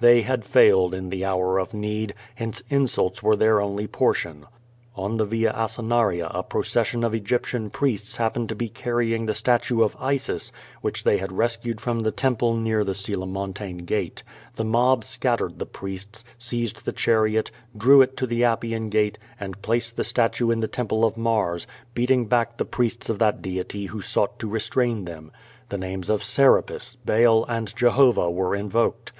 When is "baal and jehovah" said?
26.96-28.28